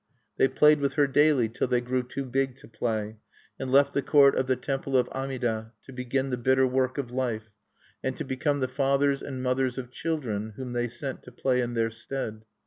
They 0.37 0.47
played 0.47 0.79
with 0.79 0.93
her 0.93 1.05
daily 1.05 1.47
till 1.47 1.67
they 1.67 1.79
grew 1.79 2.01
too 2.01 2.25
big 2.25 2.55
to 2.55 2.67
play, 2.67 3.19
and 3.59 3.71
left 3.71 3.93
the 3.93 4.01
court 4.01 4.35
of 4.35 4.47
the 4.47 4.55
temple 4.55 4.97
of 4.97 5.07
Amida 5.09 5.73
to 5.85 5.91
begin 5.93 6.31
the 6.31 6.37
bitter 6.39 6.65
work 6.65 6.97
of 6.97 7.11
life, 7.11 7.51
and 8.03 8.17
to 8.17 8.23
become 8.23 8.61
the 8.61 8.67
fathers 8.67 9.21
and 9.21 9.43
mothers 9.43 9.77
of 9.77 9.91
children 9.91 10.53
whom 10.55 10.73
they 10.73 10.87
sent 10.87 11.21
to 11.21 11.31
play 11.31 11.61
in 11.61 11.75
their 11.75 11.91
stead. 11.91 12.45